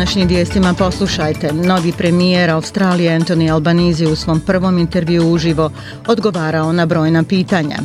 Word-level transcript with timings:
Današnjim 0.00 0.28
vijestima 0.28 0.74
poslušajte. 0.74 1.52
Novi 1.52 1.92
premijer 1.92 2.50
Australije 2.50 3.18
Anthony 3.18 3.52
Albanese 3.52 4.06
u 4.06 4.16
svom 4.16 4.40
prvom 4.40 4.78
intervju 4.78 5.32
uživo 5.32 5.70
odgovarao 6.06 6.72
na 6.72 6.86
brojna 6.86 7.22
pitanja. 7.22 7.76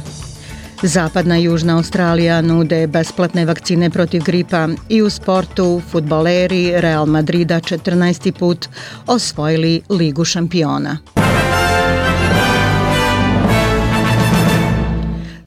Zapadna 0.84 1.38
i 1.38 1.44
Južna 1.44 1.78
Australija 1.78 2.42
nude 2.42 2.88
besplatne 2.88 3.46
vakcine 3.46 3.90
protiv 3.90 4.24
gripa 4.24 4.68
i 4.90 5.02
u 5.02 5.10
sportu 5.10 5.82
futboleri 5.92 6.82
Real 6.82 7.06
Madrida 7.06 7.56
14. 7.56 8.32
put 8.32 8.68
osvojili 9.08 9.82
Ligu 9.90 10.26
šampiona. 10.26 10.98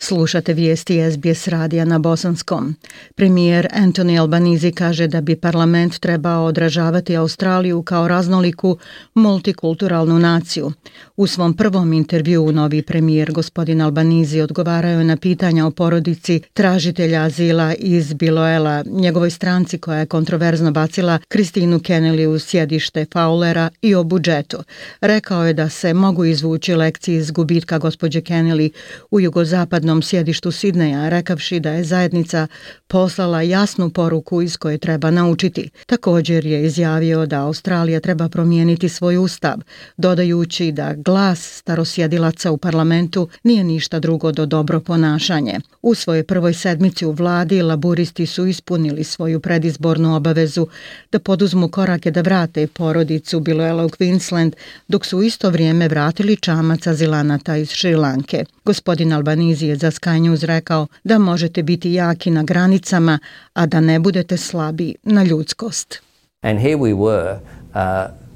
Slušate 0.09 0.53
vijesti 0.53 1.11
SBS 1.13 1.49
radija 1.49 1.85
na 1.85 1.99
Bosanskom. 1.99 2.77
Premijer 3.15 3.69
Anthony 3.75 4.21
Albanese 4.21 4.71
kaže 4.73 5.07
da 5.07 5.21
bi 5.21 5.37
parlament 5.37 6.01
trebao 6.01 6.45
odražavati 6.45 7.17
Australiju 7.17 7.83
kao 7.83 8.09
raznoliku 8.09 8.79
multikulturalnu 9.15 10.19
naciju. 10.19 10.73
U 11.17 11.27
svom 11.27 11.55
prvom 11.55 11.93
intervju 11.93 12.53
novi 12.53 12.83
premijer 12.83 13.33
gospodin 13.33 13.81
Albanese 13.81 14.43
odgovarao 14.43 14.99
je 14.99 15.05
na 15.05 15.17
pitanja 15.17 15.67
o 15.67 15.71
porodici 15.71 16.41
tražitelja 16.53 17.23
azila 17.23 17.75
iz 17.75 18.15
Biloela, 18.15 18.85
njegovoj 18.87 19.31
stranci 19.31 19.79
koja 19.79 19.99
je 19.99 20.07
kontroverzno 20.07 20.71
bacila 20.71 21.19
Kristinu 21.29 21.79
Kennelly 21.79 22.27
u 22.27 22.39
sjedište 22.39 23.07
Faulera 23.13 23.71
i 23.83 23.95
o 23.95 24.05
budžetu. 24.05 24.59
Rekao 25.01 25.47
je 25.47 25.53
da 25.53 25.69
se 25.69 25.95
mogu 25.95 26.25
izvući 26.25 26.75
lekcije 26.75 27.19
iz 27.19 27.31
gubitka 27.31 27.79
gospođe 27.79 28.21
Kennelly 28.21 28.71
u 29.11 29.21
jugozapadnom 29.21 29.98
svom 29.99 30.03
sjedištu 30.03 30.51
Sidneja, 30.53 31.09
rekavši 31.09 31.61
da 31.61 31.71
je 31.71 31.85
zajednica 31.85 32.47
poslala 32.89 33.43
jasnu 33.43 33.91
poruku 33.91 34.43
iz 34.43 34.57
koje 34.57 34.79
treba 34.79 35.11
naučiti. 35.11 35.71
Također 35.87 36.47
je 36.47 36.67
izjavio 36.67 37.27
da 37.27 37.45
Australija 37.45 38.01
treba 38.01 38.29
promijeniti 38.29 38.89
svoj 38.89 39.17
ustav, 39.17 39.59
dodajući 39.97 40.73
da 40.73 40.95
glas 40.95 41.59
starosjedilaca 41.59 42.51
u 42.51 42.59
parlamentu 42.59 43.29
nije 43.43 43.65
ništa 43.65 43.99
drugo 44.01 44.33
do 44.33 44.47
dobro 44.47 44.81
ponašanje. 44.81 45.61
U 45.83 45.95
svojoj 45.95 46.25
prvoj 46.25 46.55
sedmici 46.55 47.07
u 47.07 47.13
vladi 47.13 47.63
laburisti 47.63 48.27
su 48.27 48.47
ispunili 48.47 49.05
svoju 49.05 49.41
predizbornu 49.41 50.17
obavezu 50.17 50.67
da 51.13 51.19
poduzmu 51.19 51.69
korake 51.69 52.11
da 52.11 52.21
vrate 52.21 52.67
porodicu 52.67 53.41
Biloela 53.41 53.85
u 53.85 53.89
Queensland, 53.89 54.53
dok 54.89 55.07
su 55.07 55.23
isto 55.23 55.51
vrijeme 55.51 55.89
vratili 55.89 56.37
čamac 56.37 56.87
azilanata 56.87 57.57
iz 57.57 57.71
Šrilanke. 57.71 58.45
Gospodin 58.65 59.13
Albanizi 59.13 59.67
je 59.67 59.77
za 59.77 59.88
Sky 59.91 60.21
News 60.21 60.43
rekao 60.43 60.87
da 61.05 61.19
možete 61.19 61.63
biti 61.63 61.93
jaki 61.93 62.31
na 62.31 62.43
granicama, 62.43 63.19
a 63.53 63.67
da 63.67 63.81
ne 63.81 63.99
budete 63.99 64.37
slabi 64.37 64.95
na 65.03 65.23
ljudskost. 65.23 66.03
And 66.43 66.61
here 66.61 66.77
we 66.77 66.95
were, 66.95 67.39
uh... 67.75 68.29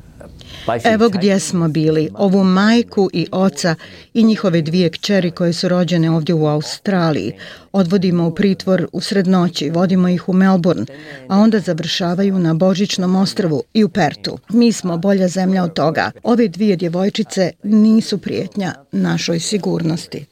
Evo 0.85 1.09
gdje 1.09 1.41
smo 1.41 1.69
bili, 1.69 2.11
ovu 2.15 2.45
majku 2.45 3.11
i 3.13 3.27
oca 3.33 3.75
i 4.15 4.25
njihove 4.25 4.63
dvije 4.63 4.91
kćeri 4.91 5.31
koje 5.31 5.53
su 5.53 5.69
rođene 5.69 6.11
ovdje 6.11 6.35
u 6.35 6.47
Australiji. 6.47 7.33
Odvodimo 7.73 8.27
u 8.27 8.35
pritvor 8.35 8.89
u 8.93 9.01
srednoći, 9.01 9.71
vodimo 9.71 10.09
ih 10.09 10.29
u 10.29 10.33
Melbourne, 10.33 10.85
a 11.29 11.39
onda 11.39 11.61
završavaju 11.61 12.39
na 12.39 12.55
Božićnom 12.55 13.17
ostrvu 13.17 13.63
i 13.75 13.85
u 13.85 13.89
Pertu. 13.89 14.39
Mi 14.49 14.73
smo 14.73 14.99
bolja 14.99 15.29
zemlja 15.29 15.65
od 15.65 15.75
toga. 15.75 16.11
Ove 16.23 16.49
dvije 16.49 16.77
djevojčice 16.77 17.51
nisu 17.63 18.19
prijetnja 18.19 18.75
našoj 18.93 19.41
sigurnosti. 19.41 20.27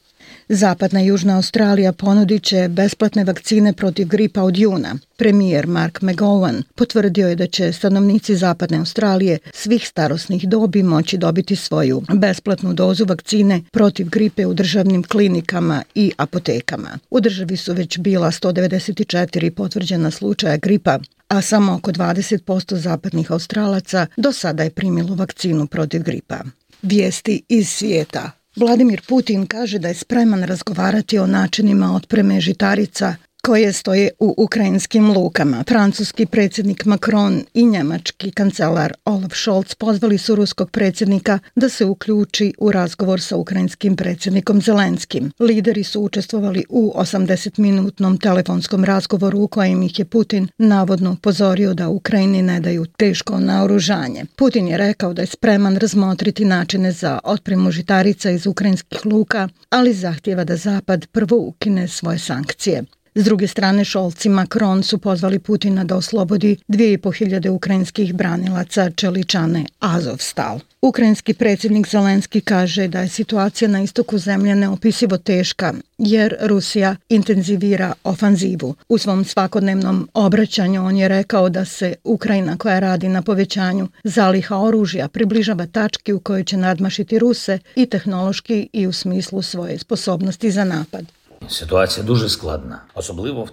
Zapadna 0.53 1.01
i 1.01 1.05
Južna 1.05 1.35
Australija 1.35 1.93
ponudit 1.93 2.43
će 2.43 2.67
besplatne 2.69 3.23
vakcine 3.23 3.73
protiv 3.73 4.07
gripa 4.07 4.43
od 4.43 4.57
juna. 4.57 4.95
Premijer 5.17 5.67
Mark 5.67 6.01
McGowan 6.01 6.63
potvrdio 6.75 7.27
je 7.27 7.35
da 7.35 7.47
će 7.47 7.73
stanovnici 7.73 8.35
Zapadne 8.35 8.77
Australije 8.77 9.37
svih 9.53 9.87
starosnih 9.87 10.49
dobi 10.49 10.83
moći 10.83 11.17
dobiti 11.17 11.55
svoju 11.55 12.01
besplatnu 12.13 12.73
dozu 12.73 13.05
vakcine 13.05 13.61
protiv 13.71 14.09
gripe 14.09 14.45
u 14.45 14.53
državnim 14.53 15.03
klinikama 15.03 15.83
i 15.95 16.11
apotekama. 16.17 16.99
U 17.09 17.19
državi 17.19 17.57
su 17.57 17.73
već 17.73 17.97
bila 17.97 18.31
194 18.31 19.49
potvrđena 19.49 20.11
slučaja 20.11 20.57
gripa, 20.57 20.99
a 21.27 21.41
samo 21.41 21.73
oko 21.73 21.91
20% 21.91 22.75
zapadnih 22.75 23.31
australaca 23.31 24.07
do 24.17 24.31
sada 24.31 24.63
je 24.63 24.69
primilo 24.69 25.15
vakcinu 25.15 25.67
protiv 25.67 26.03
gripa. 26.03 26.39
Vijesti 26.81 27.41
iz 27.49 27.69
svijeta. 27.69 28.40
Vladimir 28.55 29.01
Putin 29.07 29.45
kaže 29.47 29.79
da 29.79 29.87
je 29.87 29.93
spreman 29.93 30.43
razgovarati 30.43 31.19
o 31.19 31.27
načinima 31.27 31.95
otpreme 31.95 32.41
žitarica 32.41 33.15
koje 33.41 33.73
stoje 33.73 34.09
u 34.19 34.33
ukrajinskim 34.37 35.11
lukama. 35.11 35.63
Francuski 35.67 36.25
predsjednik 36.25 36.85
Macron 36.85 37.43
i 37.53 37.65
njemački 37.65 38.31
kancelar 38.31 38.93
Olaf 39.05 39.33
Scholz 39.33 39.75
pozvali 39.75 40.17
su 40.17 40.35
ruskog 40.35 40.71
predsjednika 40.71 41.39
da 41.55 41.69
se 41.69 41.85
uključi 41.85 42.53
u 42.57 42.71
razgovor 42.71 43.21
sa 43.21 43.35
ukrajinskim 43.37 43.95
predsjednikom 43.95 44.61
Zelenskim. 44.61 45.31
Lideri 45.39 45.83
su 45.83 46.01
učestvovali 46.01 46.65
u 46.69 46.93
80-minutnom 46.95 48.21
telefonskom 48.21 48.85
razgovoru 48.85 49.39
u 49.39 49.47
kojem 49.47 49.83
ih 49.83 49.99
je 49.99 50.05
Putin 50.05 50.47
navodno 50.57 51.11
upozorio 51.11 51.73
da 51.73 51.89
Ukrajini 51.89 52.41
ne 52.41 52.59
daju 52.59 52.85
teško 52.85 53.39
naoružanje. 53.39 54.25
Putin 54.35 54.67
je 54.67 54.77
rekao 54.77 55.13
da 55.13 55.21
je 55.21 55.27
spreman 55.27 55.77
razmotriti 55.77 56.45
načine 56.45 56.91
za 56.91 57.19
otpremu 57.23 57.71
žitarica 57.71 58.31
iz 58.31 58.47
ukrajinskih 58.47 59.05
luka, 59.05 59.49
ali 59.69 59.93
zahtjeva 59.93 60.43
da 60.43 60.55
Zapad 60.55 61.07
prvo 61.07 61.37
ukine 61.37 61.87
svoje 61.87 62.19
sankcije. 62.19 62.83
S 63.15 63.23
druge 63.23 63.47
strane, 63.47 63.85
Šolci 63.85 64.29
Macron 64.29 64.83
su 64.83 64.97
pozvali 64.97 65.39
Putina 65.39 65.83
da 65.83 65.95
oslobodi 65.95 66.57
2500 66.67 67.49
ukrajinskih 67.49 68.13
branilaca 68.13 68.89
Čeličane 68.89 69.65
Azovstal. 69.79 70.59
Ukrajinski 70.81 71.33
predsjednik 71.33 71.87
Zelenski 71.87 72.41
kaže 72.41 72.87
da 72.87 73.01
je 73.01 73.07
situacija 73.07 73.67
na 73.67 73.81
istoku 73.81 74.17
zemlje 74.17 74.55
neopisivo 74.55 75.17
teška 75.17 75.73
jer 75.97 76.35
Rusija 76.41 76.95
intenzivira 77.09 77.93
ofanzivu. 78.03 78.75
U 78.89 78.97
svom 78.97 79.25
svakodnevnom 79.25 80.09
obraćanju 80.13 80.85
on 80.85 80.97
je 80.97 81.07
rekao 81.07 81.49
da 81.49 81.65
se 81.65 81.93
Ukrajina 82.03 82.57
koja 82.57 82.79
radi 82.79 83.09
na 83.09 83.21
povećanju 83.21 83.87
zaliha 84.03 84.57
oružja 84.57 85.07
približava 85.07 85.65
tački 85.65 86.13
u 86.13 86.19
kojoj 86.19 86.43
će 86.43 86.57
nadmašiti 86.57 87.19
Ruse 87.19 87.59
i 87.75 87.85
tehnološki 87.85 88.69
i 88.73 88.87
u 88.87 88.93
smislu 88.93 89.41
svoje 89.41 89.77
sposobnosti 89.77 90.51
za 90.51 90.63
napad. 90.63 91.20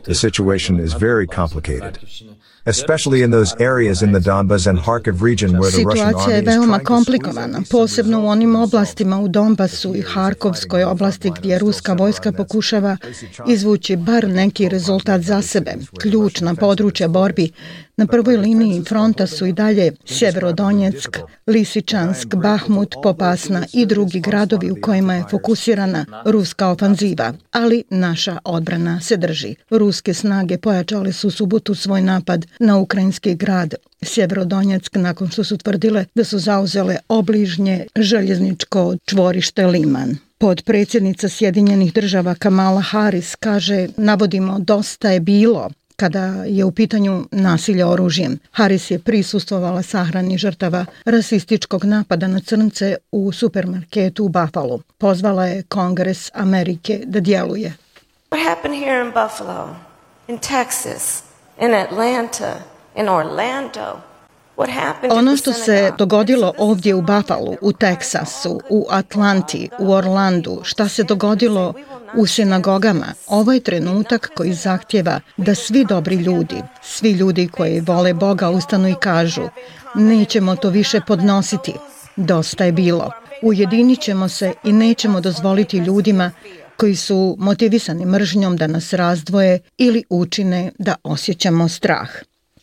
The 0.04 0.14
situation 0.14 0.78
is 0.78 0.92
very 0.94 1.26
complicated. 1.26 1.98
Especially 2.64 3.22
in 3.24 3.30
those 3.30 3.56
areas 3.60 4.02
in 4.02 4.12
the 4.12 4.20
Donbas 4.20 4.66
and 4.66 4.78
Kharkiv 4.78 5.22
region 5.22 5.50
where 5.50 5.70
the 5.70 5.84
Russian 5.84 6.14
army 6.14 6.34
je 6.34 6.42
veoma 6.42 6.78
komplikovana, 6.78 7.62
posebno 7.70 8.20
u 8.20 8.26
onim 8.26 8.56
oblastima 8.56 9.20
u 9.20 9.28
Donbasu 9.28 9.94
i 9.94 10.02
Harkovskoj 10.02 10.84
oblasti 10.84 11.32
gdje 11.38 11.58
ruska 11.58 11.92
vojska 11.92 12.32
pokušava 12.32 12.96
izvući 13.46 13.96
bar 13.96 14.28
neki 14.28 14.68
rezultat 14.68 15.20
za 15.20 15.42
sebe. 15.42 15.74
Ključna 16.00 16.54
područja 16.54 17.08
borbi 17.08 17.50
Na 17.98 18.06
prvoj 18.06 18.36
liniji 18.36 18.84
fronta 18.84 19.26
su 19.26 19.46
i 19.46 19.52
dalje 19.52 19.92
Sjeverodonjeck, 20.04 21.18
Lisičansk, 21.46 22.34
Bahmut, 22.34 22.94
Popasna 23.02 23.66
i 23.72 23.86
drugi 23.86 24.20
gradovi 24.20 24.70
u 24.70 24.76
kojima 24.80 25.14
je 25.14 25.24
fokusirana 25.30 26.06
ruska 26.24 26.68
ofanziva, 26.68 27.32
ali 27.50 27.84
naša 27.90 28.38
odbrana 28.44 29.00
se 29.00 29.16
drži. 29.16 29.54
Ruske 29.70 30.14
snage 30.14 30.58
pojačale 30.58 31.12
su 31.12 31.30
subotu 31.30 31.74
svoj 31.74 32.02
napad 32.02 32.46
na 32.58 32.78
ukrajinski 32.78 33.34
grad 33.34 33.74
Sjeverodonjeck 34.02 34.96
nakon 34.96 35.28
što 35.28 35.44
su 35.44 35.56
tvrdile 35.56 36.04
da 36.14 36.24
su 36.24 36.38
zauzele 36.38 36.96
obližnje 37.08 37.86
željezničko 37.96 38.96
čvorište 39.06 39.66
Liman. 39.66 40.16
Podpredsjednica 40.38 41.28
Sjedinjenih 41.28 41.92
država 41.92 42.34
Kamala 42.34 42.80
Harris 42.80 43.34
kaže, 43.34 43.88
navodimo, 43.96 44.58
dosta 44.58 45.10
je 45.10 45.20
bilo 45.20 45.70
kada 45.96 46.24
je 46.46 46.64
u 46.64 46.72
pitanju 46.72 47.24
nasilje 47.32 47.84
oružjem. 47.84 48.38
Harris 48.52 48.90
je 48.90 48.98
prisustvovala 48.98 49.82
sahrani 49.82 50.38
žrtava 50.38 50.86
rasističkog 51.04 51.84
napada 51.84 52.26
na 52.26 52.40
crnce 52.40 52.96
u 53.12 53.32
supermarketu 53.32 54.24
u 54.24 54.28
Buffalo. 54.28 54.80
Pozvala 54.98 55.46
je 55.46 55.62
Kongres 55.62 56.30
Amerike 56.34 57.00
da 57.04 57.20
djeluje. 57.20 57.74
What 58.30 58.48
happened 58.48 58.78
here 58.78 59.00
in 59.00 59.12
Buffalo, 59.12 59.76
in 60.28 60.38
Texas, 60.38 61.22
in 61.60 61.74
Atlanta, 61.74 62.54
in 62.96 63.08
Orlando, 63.08 64.08
Ono 65.10 65.36
što 65.36 65.52
se 65.52 65.92
dogodilo 65.98 66.52
ovdje 66.58 66.94
u 66.94 67.02
Buffalo, 67.02 67.54
u 67.60 67.72
Teksasu, 67.72 68.60
u 68.70 68.86
Atlanti, 68.90 69.68
u 69.78 69.92
Orlandu, 69.92 70.60
šta 70.62 70.88
se 70.88 71.04
dogodilo 71.04 71.74
u 72.14 72.26
sinagogama, 72.26 73.06
ovo 73.26 73.52
je 73.52 73.60
trenutak 73.60 74.30
koji 74.36 74.52
zahtjeva 74.52 75.20
da 75.36 75.54
svi 75.54 75.84
dobri 75.84 76.16
ljudi, 76.16 76.62
svi 76.82 77.10
ljudi 77.10 77.48
koji 77.48 77.80
vole 77.80 78.14
Boga 78.14 78.50
ustanu 78.50 78.88
i 78.88 78.94
kažu 79.00 79.48
nećemo 79.94 80.56
to 80.56 80.68
više 80.68 81.00
podnositi, 81.06 81.74
dosta 82.16 82.64
je 82.64 82.72
bilo. 82.72 83.10
Ujedinit 83.42 84.00
ćemo 84.00 84.28
se 84.28 84.52
i 84.64 84.72
nećemo 84.72 85.20
dozvoliti 85.20 85.78
ljudima 85.78 86.30
koji 86.80 86.96
su 86.96 87.36
motivisani 87.38 88.06
mržnjom 88.06 88.56
da 88.56 88.66
nas 88.66 88.92
razdvoje 88.92 89.58
ili 89.78 90.04
učine 90.10 90.72
da 90.78 90.94
osjećamo 91.02 91.68
strah. 91.68 92.10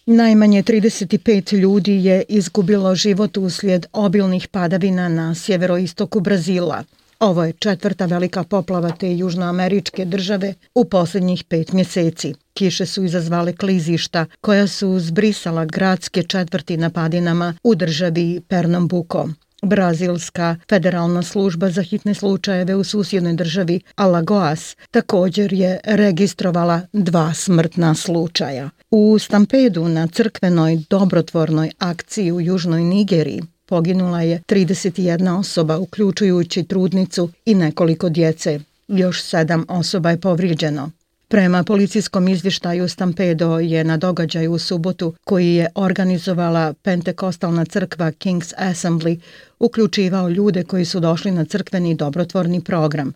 Najmanje 0.06 0.64
35 0.64 1.54
ljudi 1.58 2.06
je 2.06 2.24
izgubilo 2.30 2.96
život 2.96 3.38
uslijed 3.38 3.86
obilnih 3.94 4.48
padavina 4.48 5.10
na 5.10 5.36
sjeveroistoku 5.36 6.20
Brazila. 6.20 6.84
Ovo 7.20 7.44
je 7.44 7.54
četvrta 7.54 8.06
velika 8.06 8.44
poplava 8.44 8.92
te 8.92 9.18
južnoameričke 9.18 10.06
države 10.06 10.54
u 10.76 10.86
posljednjih 10.86 11.44
pet 11.44 11.72
mjeseci. 11.72 12.34
Kiše 12.54 12.86
su 12.86 13.04
izazvale 13.04 13.54
klizišta 13.54 14.26
koja 14.42 14.68
su 14.68 15.00
zbrisala 15.00 15.66
gradske 15.66 16.24
četvrti 16.24 16.78
na 16.78 16.90
padinama 16.90 17.54
u 17.64 17.76
državi 17.76 18.42
Pernambuco. 18.48 19.28
Brazilska 19.62 20.56
federalna 20.70 21.24
služba 21.24 21.70
za 21.70 21.82
hitne 21.82 22.14
slučajeve 22.14 22.76
u 22.76 22.84
susjednoj 22.84 23.34
državi 23.34 23.82
Alagoas 23.96 24.76
također 24.92 25.54
je 25.54 25.80
registrovala 25.84 26.82
dva 26.94 27.34
smrtna 27.34 27.96
slučaja. 27.96 28.70
U 28.92 29.20
stampedu 29.20 29.88
na 29.88 30.08
crkvenoj 30.08 30.80
dobrotvornoj 30.90 31.72
akciji 31.80 32.32
u 32.32 32.42
Južnoj 32.42 32.82
Nigeriji 32.82 33.42
poginula 33.66 34.22
je 34.22 34.42
31 34.48 35.40
osoba, 35.40 35.78
uključujući 35.78 36.64
trudnicu 36.64 37.30
i 37.46 37.56
nekoliko 37.56 38.10
djece. 38.10 38.60
Još 38.88 39.24
sedam 39.24 39.66
osoba 39.68 40.10
je 40.10 40.20
povrijeđeno. 40.20 40.92
Prema 41.28 41.64
policijskom 41.64 42.28
izvještaju 42.28 42.88
Stampedo 42.88 43.60
je 43.60 43.84
na 43.84 43.98
događaju 43.98 44.52
u 44.52 44.60
subotu 44.60 45.14
koji 45.24 45.56
je 45.56 45.68
organizovala 45.76 46.74
Pentekostalna 46.74 47.66
crkva 47.66 48.12
King's 48.12 48.54
Assembly 48.58 49.20
uključivao 49.60 50.30
ljude 50.30 50.64
koji 50.64 50.86
su 50.86 51.00
došli 51.00 51.32
na 51.32 51.46
crkveni 51.46 51.96
dobrotvorni 51.96 52.62
program. 52.62 53.14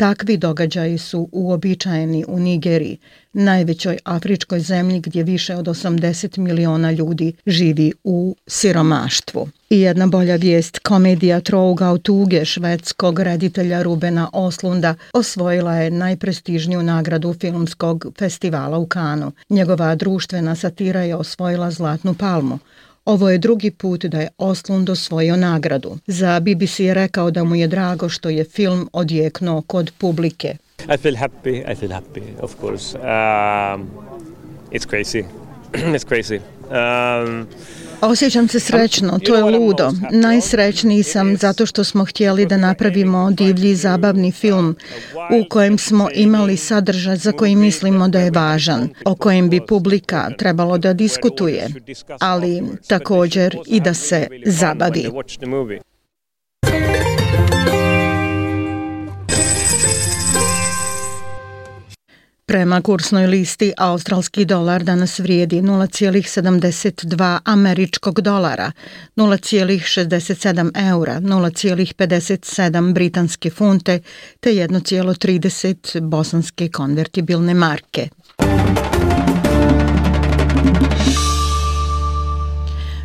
Takvi 0.00 0.36
događaji 0.36 0.98
su 0.98 1.28
uobičajeni 1.32 2.24
u 2.28 2.38
Nigeriji, 2.38 2.98
najvećoj 3.32 3.98
afričkoj 4.04 4.60
zemlji 4.60 5.00
gdje 5.00 5.22
više 5.22 5.56
od 5.56 5.66
80 5.66 6.38
miliona 6.38 6.92
ljudi 6.92 7.32
živi 7.46 7.92
u 8.04 8.36
siromaštvu. 8.46 9.48
I 9.70 9.80
jedna 9.80 10.06
bolja 10.06 10.36
vijest, 10.36 10.78
komedija 10.78 11.40
Trouga 11.40 11.92
u 11.92 11.98
tuge 11.98 12.44
švedskog 12.44 13.18
reditelja 13.18 13.82
Rubena 13.82 14.30
Oslunda 14.32 14.94
osvojila 15.12 15.74
je 15.74 15.90
najprestižniju 15.90 16.82
nagradu 16.82 17.34
filmskog 17.40 18.06
festivala 18.18 18.78
u 18.78 18.86
Kanu. 18.86 19.32
Njegova 19.50 19.94
društvena 19.94 20.54
satira 20.54 21.02
je 21.02 21.14
osvojila 21.14 21.70
Zlatnu 21.70 22.14
palmu. 22.14 22.58
Ovo 23.10 23.30
je 23.30 23.38
drugi 23.38 23.70
put 23.70 24.04
da 24.04 24.20
je 24.20 24.28
Oslund 24.38 24.90
osvojio 24.90 25.36
nagradu. 25.36 25.98
Za 26.06 26.40
BBC 26.40 26.80
je 26.80 26.94
rekao 26.94 27.30
da 27.30 27.44
mu 27.44 27.54
je 27.54 27.66
drago 27.66 28.08
što 28.08 28.28
je 28.28 28.44
film 28.44 28.88
odjeknuo 28.92 29.62
kod 29.62 29.92
publike. 29.98 30.56
I 30.94 30.96
feel 30.96 31.16
happy, 31.16 31.72
I 31.72 31.74
feel 31.74 31.92
happy, 31.92 32.22
of 32.40 32.54
course. 32.60 32.98
Um, 32.98 33.90
it's 34.70 34.86
crazy. 34.90 35.24
it's 35.96 36.04
crazy. 36.04 36.40
Um, 36.70 37.46
Osjećam 38.02 38.48
se 38.48 38.60
srećno, 38.60 39.18
to 39.18 39.34
je 39.34 39.42
ludo. 39.44 39.92
Najsrećniji 40.10 41.02
sam 41.02 41.36
zato 41.36 41.66
što 41.66 41.84
smo 41.84 42.04
htjeli 42.04 42.46
da 42.46 42.56
napravimo 42.56 43.30
divlji 43.30 43.74
zabavni 43.74 44.32
film 44.32 44.76
u 45.14 45.48
kojem 45.48 45.78
smo 45.78 46.08
imali 46.14 46.56
sadržaj 46.56 47.16
za 47.16 47.32
koji 47.32 47.56
mislimo 47.56 48.08
da 48.08 48.20
je 48.20 48.30
važan, 48.30 48.88
o 49.04 49.14
kojem 49.14 49.48
bi 49.50 49.60
publika 49.66 50.30
trebalo 50.38 50.78
da 50.78 50.92
diskutuje, 50.92 51.68
ali 52.20 52.62
također 52.86 53.56
i 53.66 53.80
da 53.80 53.94
se 53.94 54.26
zabavi. 54.46 55.10
Prema 62.50 62.80
kursnoj 62.82 63.26
listi, 63.26 63.72
australski 63.76 64.44
dolar 64.44 64.82
danas 64.82 65.18
vrijedi 65.18 65.60
0,72 65.60 67.38
američkog 67.44 68.20
dolara, 68.20 68.72
0,67 69.16 70.90
eura, 70.90 71.20
0,57 71.20 72.92
britanske 72.92 73.50
funte 73.50 74.00
te 74.40 74.50
1,30 74.50 76.00
bosanske 76.00 76.68
konvertibilne 76.68 77.54
marke. 77.54 78.08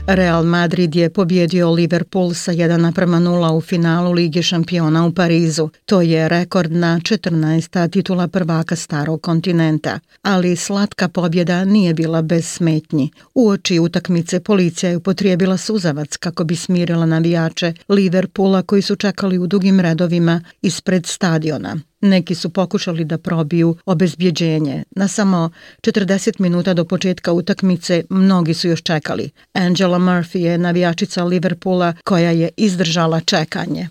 Real 0.08 0.44
Madrid 0.44 0.96
je 0.96 1.10
pobjedio 1.10 1.72
Liverpool 1.72 2.34
sa 2.34 2.52
1 2.52 2.78
naprema 2.78 3.18
0 3.20 3.52
u 3.52 3.62
finalu 3.62 4.12
Lige 4.12 4.44
šampiona 4.44 5.06
u 5.06 5.14
Parizu. 5.14 5.70
To 5.86 6.02
je 6.02 6.30
rekordna 6.30 7.00
14. 7.04 7.90
titula 7.92 8.28
prvaka 8.28 8.76
starog 8.76 9.22
kontinenta. 9.22 10.00
Ali 10.22 10.56
slatka 10.56 11.08
pobjeda 11.08 11.66
nije 11.66 11.94
bila 11.94 12.22
bez 12.22 12.46
smetnji. 12.46 13.12
U 13.36 13.50
oči 13.50 13.80
utakmice 13.80 14.40
policija 14.40 14.90
je 14.90 14.98
upotrijebila 14.98 15.58
suzavac 15.58 16.18
kako 16.18 16.44
bi 16.44 16.56
smirila 16.56 17.06
navijače 17.06 17.74
Liverpoola 17.90 18.62
koji 18.62 18.82
su 18.82 18.96
čekali 18.96 19.38
u 19.38 19.48
dugim 19.48 19.80
redovima 19.80 20.42
ispred 20.62 21.06
stadiona. 21.06 21.78
Neki 22.02 22.36
su 22.36 22.50
pokušali 22.50 23.06
da 23.06 23.18
probiju 23.18 23.78
obezbjeđenje. 23.86 24.84
Na 24.92 25.08
samo 25.08 25.50
40 25.82 26.40
minuta 26.40 26.74
do 26.74 26.86
početka 26.86 27.32
utakmice 27.32 28.04
mnogi 28.10 28.54
su 28.54 28.68
još 28.68 28.84
čekali. 28.84 29.30
Angela 29.54 30.00
Murphy 30.00 30.38
je 30.38 30.58
navijačica 30.58 31.24
Liverpoola 31.24 31.94
koja 32.04 32.32
je 32.32 32.50
izdržala 32.58 33.20
čekanje. 33.20 33.88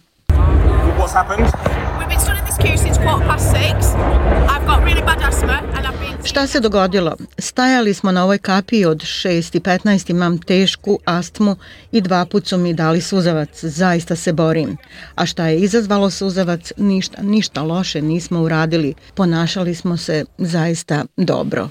What's 0.99 1.15
happened? 1.15 1.74
Been 2.15 2.23
stood 2.23 2.39
in 2.39 2.45
this 2.45 2.59
queue 2.59 2.77
since 2.77 2.99
quarter 2.99 3.27
past 3.27 3.51
six. 3.51 3.87
I've 4.53 4.67
got 4.67 4.85
really 4.85 5.03
bad 5.03 5.21
asthma 5.23 5.59
and 5.75 5.87
I've 5.87 6.27
Šta 6.29 6.47
se 6.47 6.61
dogodilo? 6.61 7.17
Stajali 7.39 7.95
smo 7.95 8.13
na 8.13 8.25
ovoj 8.25 8.39
kapi 8.39 8.85
od 8.85 8.99
6 8.99 9.57
i 9.57 9.61
15, 9.61 10.11
imam 10.11 10.39
tešku 10.39 10.99
astmu 11.05 11.57
i 11.93 12.01
dva 12.01 12.27
put 12.27 12.47
su 12.47 12.59
mi 12.59 12.75
dali 12.75 13.01
suzavac, 13.01 13.65
zaista 13.65 14.17
se 14.17 14.33
borim. 14.33 14.77
A 15.15 15.27
šta 15.27 15.47
je 15.47 15.59
izazvalo 15.59 16.11
suzavac? 16.11 16.73
Ništa, 16.77 17.23
ništa 17.23 17.63
loše 17.63 18.03
nismo 18.03 18.41
uradili, 18.41 18.95
ponašali 19.15 19.75
smo 19.75 19.97
se 19.97 20.25
zaista 20.39 21.05
dobro. 21.17 21.69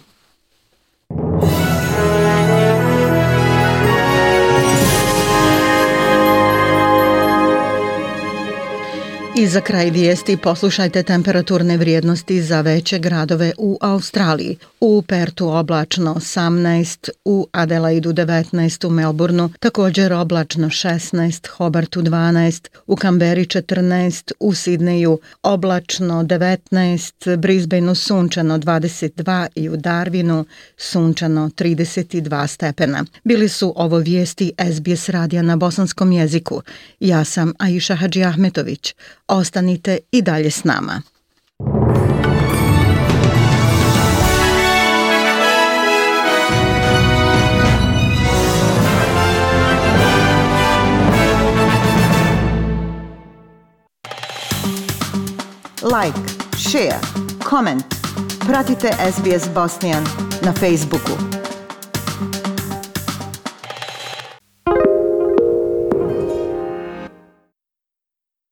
I 9.43 9.47
za 9.47 9.61
kraj 9.61 9.89
vijesti 9.89 10.37
poslušajte 10.37 11.03
temperaturne 11.03 11.77
vrijednosti 11.77 12.41
za 12.41 12.61
veće 12.61 12.99
gradove 12.99 13.51
u 13.57 13.77
Australiji. 13.81 14.57
U 14.79 15.01
Pertu 15.07 15.49
oblačno 15.49 16.15
18, 16.15 17.09
u 17.25 17.47
Adelaidu 17.51 18.13
19, 18.13 18.87
u 18.87 18.89
Melbourneu 18.89 19.49
također 19.59 20.13
oblačno 20.13 20.67
16, 20.67 21.47
Hobartu 21.47 22.01
12, 22.01 22.67
u 22.87 22.95
Kamberi 22.95 23.45
14, 23.45 24.31
u 24.39 24.53
Sidneju 24.53 25.19
oblačno 25.43 26.23
19, 26.23 27.37
Brisbaneu 27.37 27.95
sunčano 27.95 28.57
22 28.57 29.47
i 29.55 29.69
u 29.69 29.77
Darwinu 29.77 30.45
sunčano 30.77 31.49
32 31.49 32.47
stepena. 32.47 33.05
Bili 33.23 33.49
su 33.49 33.73
ovo 33.75 33.97
vijesti 33.97 34.51
SBS 34.73 35.09
radija 35.09 35.41
na 35.41 35.55
bosanskom 35.55 36.11
jeziku. 36.11 36.61
Ja 36.99 37.23
sam 37.23 37.53
Aisha 37.59 37.95
Hadži 37.95 38.23
Ahmetović. 38.23 38.93
Ostanite 39.33 39.99
i 40.11 40.21
dalje 40.21 40.51
s 40.51 40.63
nama. 40.63 41.01
Like, 55.81 56.19
share, 56.57 56.99
comment. 57.43 57.83
Pratite 58.47 58.95
SBS 59.11 59.49
Bosnian 59.53 60.03
na 60.41 60.53
Facebooku. 60.53 61.42